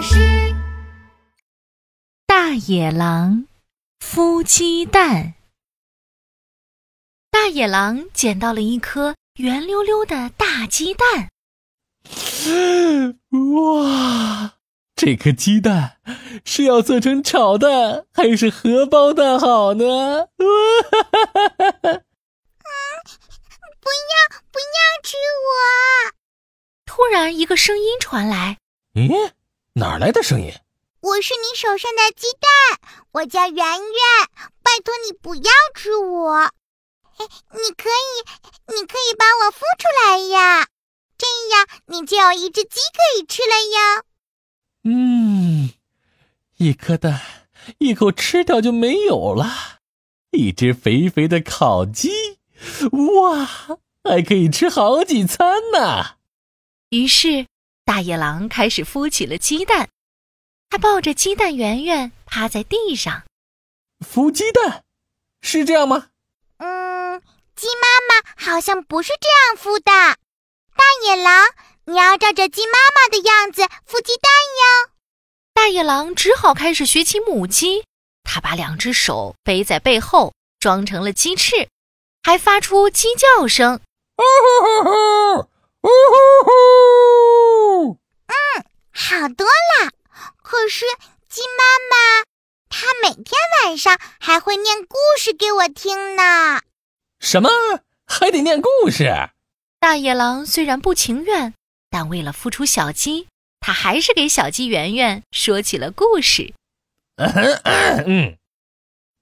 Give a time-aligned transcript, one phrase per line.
[0.00, 0.16] 老师。
[2.26, 3.44] 大野狼
[3.98, 5.34] 孵鸡蛋。
[7.30, 11.28] 大野狼捡到了一颗圆溜溜的大鸡蛋。
[13.52, 14.54] 哇，
[14.96, 15.98] 这颗鸡蛋
[16.46, 19.84] 是要做成炒蛋还是荷包蛋好呢？
[19.84, 20.28] 哇！
[23.78, 24.14] 不要
[24.50, 25.52] 不要吃我！
[26.86, 28.56] 突然，一个声音传来
[28.96, 29.32] ：“咦，
[29.74, 30.52] 哪来的声音
[31.00, 33.80] ？”“我是你手上的鸡蛋，我叫圆圆，
[34.62, 36.50] 拜托你不要吃我。
[37.18, 40.68] 你可以，你可以把我孵出来呀，
[41.16, 44.04] 这样你就有一只鸡可以吃了哟。
[44.84, 45.70] ”“嗯，
[46.56, 47.20] 一颗蛋，
[47.78, 49.80] 一口吃掉就没有了，
[50.30, 52.10] 一只肥肥的烤鸡。”
[52.92, 53.46] 哇，
[54.04, 56.16] 还可以吃好几餐呢！
[56.90, 57.46] 于是，
[57.90, 59.88] 大野狼开始孵起了鸡蛋。
[60.68, 63.24] 他抱着鸡蛋圆圆趴在地上，
[64.06, 64.82] 孵鸡蛋，
[65.42, 66.06] 是这样吗？
[66.58, 67.20] 嗯，
[67.56, 69.90] 鸡妈妈好像不是这样孵的。
[69.90, 71.48] 大野狼，
[71.86, 74.92] 你要照着鸡妈妈的样子孵鸡蛋哟。
[75.52, 77.86] 大野狼只好开始学起母鸡。
[78.22, 81.68] 他把两只手背在背后，装成了鸡翅。
[82.22, 83.80] 还发出鸡叫声，
[84.16, 86.50] 呜呼呼呼，呜呼呼。
[86.52, 87.29] 嗯，
[89.00, 89.90] 好多了。
[90.42, 90.84] 可是
[91.28, 92.24] 鸡妈妈，
[92.68, 93.34] 她每天
[93.64, 96.60] 晚上还会念故事给我听呢。
[97.18, 97.48] 什么？
[98.06, 99.30] 还得念故事？
[99.78, 101.54] 大野狼虽然不情愿，
[101.88, 106.52] 但为了孵出小鸡，他还是给小鸡圆圆说起了故事。
[107.16, 108.36] 嗯，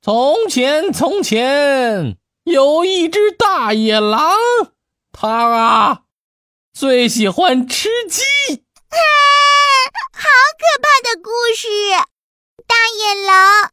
[0.00, 2.16] 从前，从前。
[2.44, 4.36] 有一只大野狼，
[5.12, 6.02] 它啊
[6.74, 8.22] 最喜欢吃鸡。
[8.90, 8.98] 啊，
[10.12, 10.28] 好
[10.58, 11.68] 可怕的故事！
[12.66, 13.70] 大野狼，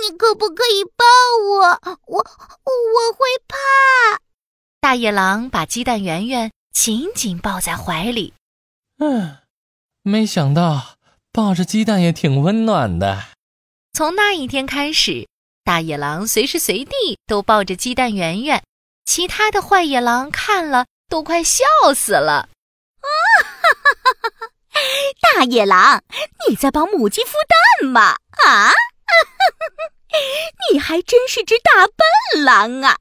[0.00, 1.04] 你可不可以抱
[1.40, 1.80] 我？
[2.06, 3.56] 我我会怕。
[4.80, 8.34] 大野狼把鸡蛋圆圆紧紧抱在怀里。
[8.98, 9.38] 嗯，
[10.02, 10.96] 没想到
[11.32, 13.24] 抱着鸡蛋也挺温暖的。
[13.92, 15.28] 从那一天开始。
[15.64, 18.64] 大野狼随时随地都抱着鸡蛋圆圆，
[19.04, 22.48] 其他的坏野狼看了都快笑死了。
[25.36, 26.02] 大野狼，
[26.48, 27.32] 你在帮母鸡孵
[27.80, 28.16] 蛋吗？
[28.44, 28.72] 啊？
[30.70, 32.98] 你还真是只大笨狼啊！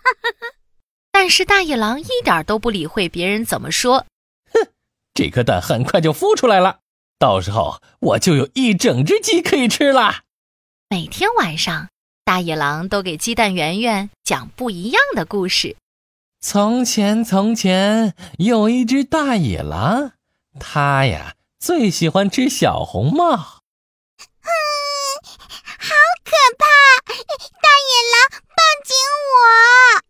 [1.10, 4.04] 但是大野狼一点都不理会别人怎么说。
[4.52, 4.68] 哼，
[5.14, 6.80] 这颗蛋很快就孵出来了，
[7.18, 10.24] 到时候我就有一整只鸡可以吃了。
[10.90, 11.88] 每天晚上，
[12.24, 15.76] 大野狼都给鸡蛋圆圆讲不一样的故事。
[16.40, 20.12] 从前，从前有一只大野狼，
[20.58, 23.62] 它呀最喜欢吃小红帽。
[24.42, 24.50] 嗯，
[25.78, 25.94] 好
[26.24, 26.66] 可怕！
[27.62, 28.94] 大野狼，抱紧
[29.32, 30.02] 我！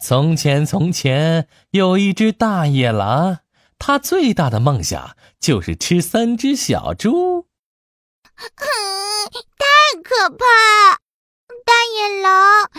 [0.00, 3.40] 从前，从前有一只大野狼，
[3.78, 7.46] 它最大的梦想就是吃三只小猪。
[8.36, 9.66] 太
[10.02, 10.98] 可怕！
[11.64, 12.70] 大野狼，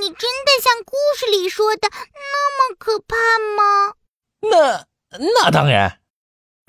[0.00, 3.16] 你真的像故事里说的那么可怕
[3.56, 3.94] 吗？
[4.40, 4.86] 那
[5.18, 5.97] 那当然。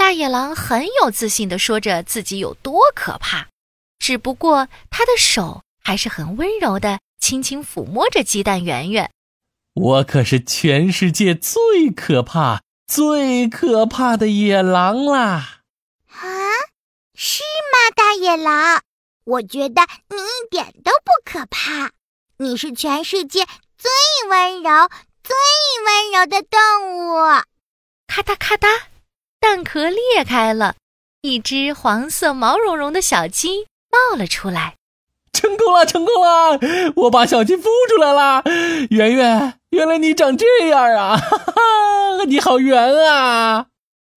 [0.09, 3.49] 大野狼很有自信的说着自己有多可怕，
[3.99, 9.11] 只不过他的手还是很温柔的轻轻抚摸着鸡蛋圆圆。
[9.75, 15.59] 我可是全世界最可怕、最可怕的野狼啦！
[16.07, 16.25] 啊，
[17.13, 18.81] 是吗，大野狼？
[19.25, 21.91] 我觉得你一点都不可怕，
[22.37, 23.45] 你是全世界
[23.77, 23.91] 最
[24.27, 24.89] 温柔、
[25.23, 25.35] 最
[25.85, 27.43] 温柔的动物。
[28.07, 28.67] 咔嗒咔嗒，
[29.39, 30.75] 蛋壳裂开了，
[31.21, 34.75] 一只黄色毛茸茸的小鸡冒了出来。
[35.31, 36.59] 成功了，成功了！
[36.95, 38.43] 我把小鸡孵出来了。
[38.89, 41.17] 圆圆，原来你长这样啊！
[41.17, 43.67] 哈哈，你好圆啊！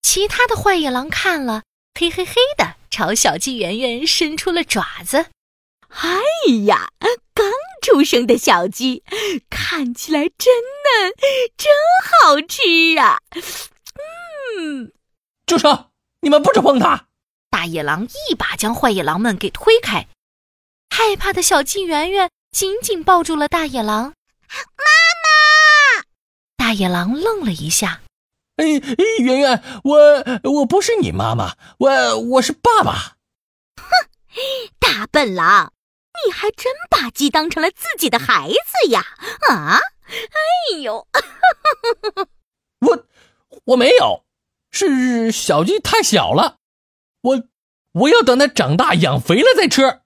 [0.03, 1.63] 其他的坏野狼看了，
[1.99, 2.75] 嘿嘿嘿的。
[2.91, 5.27] 朝小鸡圆圆伸出了爪子，
[5.89, 6.21] 哎
[6.67, 6.91] 呀，
[7.33, 9.03] 刚出生的小鸡
[9.49, 10.55] 看起来真
[10.85, 11.15] 嫩，
[11.57, 11.73] 真
[12.21, 13.21] 好吃啊！
[14.59, 14.93] 嗯，
[15.47, 15.91] 住手！
[16.21, 17.07] 你们不准碰它！
[17.51, 20.09] 大野狼一把将坏野狼们给推开，
[20.91, 24.15] 害怕的小鸡圆圆紧紧抱住了大野狼。
[24.49, 24.85] 妈
[25.25, 26.05] 妈！
[26.57, 28.01] 大野狼愣了一下。
[28.57, 30.25] 哎哎，圆圆，我
[30.59, 33.17] 我不是你妈妈，我我是爸爸。
[33.77, 33.89] 哼，
[34.79, 35.73] 大笨狼，
[36.25, 39.05] 你还真把鸡当成了自己的孩子呀？
[39.51, 39.81] 啊！
[40.07, 41.07] 哎呦，
[42.81, 43.07] 我
[43.65, 44.25] 我没有，
[44.73, 46.57] 是小鸡太小了。
[47.21, 47.45] 我
[47.93, 50.01] 我要等它长大养肥了再吃。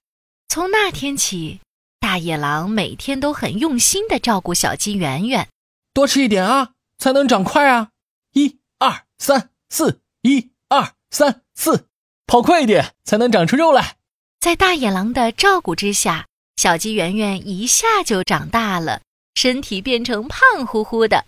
[0.48, 1.60] 从那天起，
[1.98, 5.48] 大野狼每天都很用心的照顾小鸡圆圆。
[5.94, 7.88] 多吃一点啊，才能长快啊！
[8.32, 11.86] 一二三四，一二三四，
[12.26, 13.96] 跑快一点才能长出肉来。
[14.38, 16.26] 在大野狼的照顾之下，
[16.56, 19.00] 小鸡圆圆一下就长大了，
[19.34, 21.24] 身体变成胖乎乎的。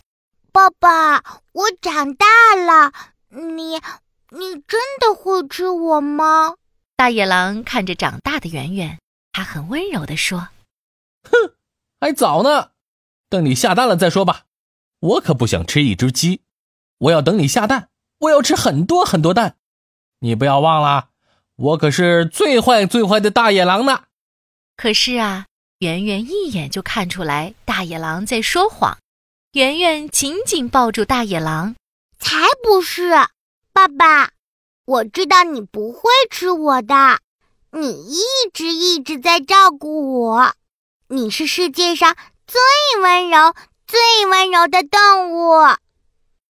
[0.53, 2.93] 爸爸，我长大了，
[3.31, 3.75] 你
[4.31, 6.55] 你真的会吃我吗？
[6.97, 8.99] 大野狼看着长大的圆圆，
[9.33, 10.49] 他很温柔地说
[11.31, 11.55] ：“哼，
[12.01, 12.71] 还早呢，
[13.29, 14.45] 等你下蛋了再说吧。
[15.01, 16.43] 我可不想吃一只鸡，
[16.99, 17.89] 我要等你下蛋，
[18.19, 19.57] 我要吃很多很多蛋。
[20.21, 21.11] 你不要忘了，
[21.57, 24.05] 我可是最坏最坏的大野狼呢。”
[24.77, 25.47] 可是啊，
[25.79, 28.99] 圆圆一眼就看出来大野狼在说谎。
[29.53, 31.75] 圆圆紧紧抱住大野狼，
[32.19, 33.11] 才不是！
[33.73, 34.31] 爸爸，
[34.85, 37.21] 我知道你不会吃我的，
[37.71, 38.21] 你一
[38.53, 40.53] 直一直在照顾我，
[41.07, 42.17] 你是世界上
[42.47, 42.61] 最
[43.03, 43.55] 温柔、
[43.87, 45.77] 最温柔的动物。